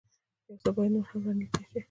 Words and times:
يو 0.47 0.55
څه 0.63 0.69
بايد 0.75 0.91
نور 0.93 1.05
هم 1.09 1.21
را 1.25 1.33
نېږدې 1.39 1.63
شي. 1.69 1.79